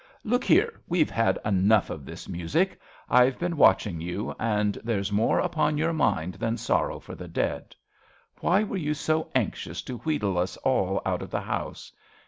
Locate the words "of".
1.91-2.05, 11.21-11.29